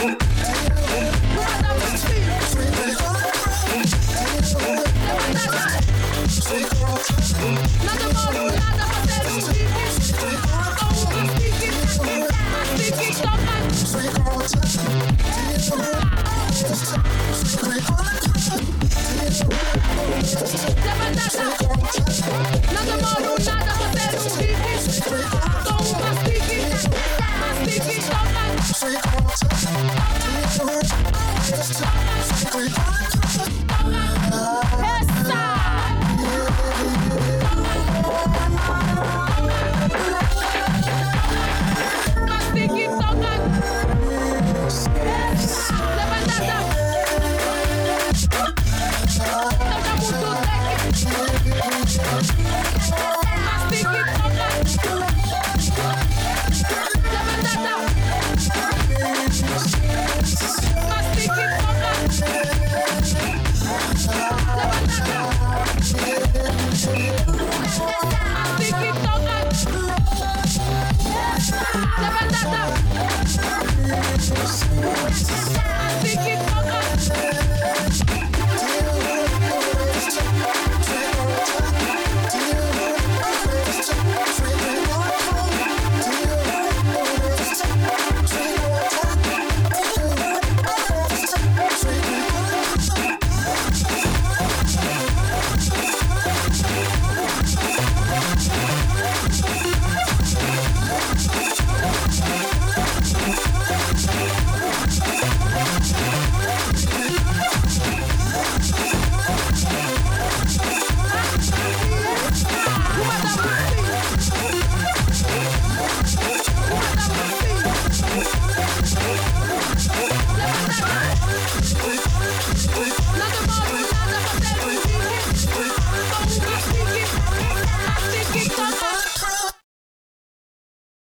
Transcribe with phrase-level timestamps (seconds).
[0.00, 0.37] Ooh.